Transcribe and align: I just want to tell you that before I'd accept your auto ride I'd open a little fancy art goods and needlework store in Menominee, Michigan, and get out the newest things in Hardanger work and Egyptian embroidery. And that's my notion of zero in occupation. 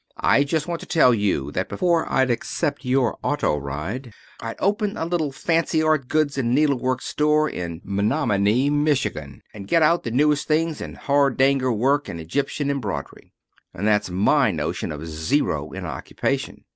I 0.17 0.43
just 0.43 0.65
want 0.67 0.79
to 0.79 0.87
tell 0.87 1.13
you 1.13 1.51
that 1.51 1.69
before 1.69 2.11
I'd 2.11 2.31
accept 2.31 2.83
your 2.83 3.19
auto 3.21 3.55
ride 3.57 4.11
I'd 4.39 4.55
open 4.57 4.97
a 4.97 5.05
little 5.05 5.31
fancy 5.31 5.83
art 5.83 6.07
goods 6.07 6.39
and 6.39 6.55
needlework 6.55 7.03
store 7.03 7.47
in 7.47 7.81
Menominee, 7.83 8.71
Michigan, 8.71 9.43
and 9.53 9.67
get 9.67 9.83
out 9.83 10.01
the 10.01 10.09
newest 10.09 10.47
things 10.47 10.81
in 10.81 10.95
Hardanger 10.95 11.71
work 11.71 12.09
and 12.09 12.19
Egyptian 12.19 12.71
embroidery. 12.71 13.31
And 13.75 13.85
that's 13.85 14.09
my 14.09 14.49
notion 14.49 14.91
of 14.91 15.05
zero 15.05 15.71
in 15.71 15.85
occupation. 15.85 16.63